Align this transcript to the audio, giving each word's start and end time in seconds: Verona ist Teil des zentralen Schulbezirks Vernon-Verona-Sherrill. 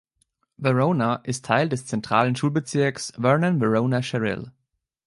Verona 0.57 1.17
ist 1.25 1.45
Teil 1.45 1.69
des 1.69 1.85
zentralen 1.85 2.35
Schulbezirks 2.35 3.13
Vernon-Verona-Sherrill. 3.21 4.51